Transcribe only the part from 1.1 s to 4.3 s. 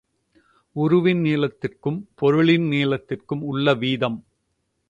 நீளத்திற்கும் பொருளின் நீளத்திற்கும் உள்ள வீதம்.